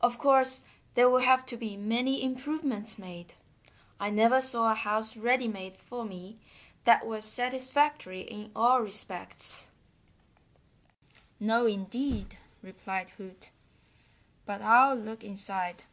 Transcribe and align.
Of 0.00 0.18
course, 0.18 0.62
there 0.94 1.08
will 1.08 1.20
have 1.20 1.46
to 1.46 1.56
be 1.56 1.76
many 1.76 2.24
improvements 2.24 2.98
made. 2.98 3.34
I 4.00 4.10
never 4.10 4.40
saw 4.42 4.72
a 4.72 4.74
house 4.74 5.16
ready 5.16 5.46
made 5.46 5.76
for 5.76 6.04
me 6.04 6.38
that 6.82 7.06
was 7.06 7.24
satisfactory 7.24 8.22
in 8.22 8.50
all 8.56 8.80
respects." 8.80 9.70
"No, 11.38 11.66
indeed," 11.66 12.36
replied 12.62 13.10
Hoot. 13.10 13.52
"But 14.44 14.60
I'll 14.60 14.96
look 14.96 15.22
inside." 15.22 15.84